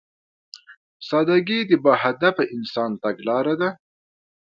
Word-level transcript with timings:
سادهګي 1.07 1.59
د 1.69 1.71
باهدفه 1.85 2.43
انسان 2.55 2.91
تګلاره 3.03 3.53
ده. 3.61 3.69